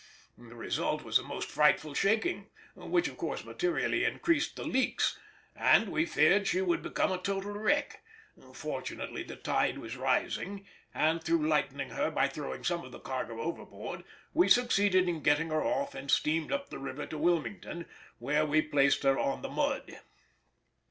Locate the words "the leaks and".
4.55-5.89